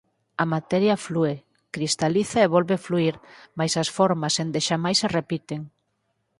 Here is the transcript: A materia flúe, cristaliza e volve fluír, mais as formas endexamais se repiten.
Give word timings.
A 0.43 0.45
materia 0.53 1.01
flúe, 1.05 1.33
cristaliza 1.75 2.37
e 2.45 2.51
volve 2.55 2.77
fluír, 2.85 3.15
mais 3.57 3.73
as 3.81 3.89
formas 3.97 4.33
endexamais 4.43 4.97
se 5.01 5.07
repiten. 5.19 5.61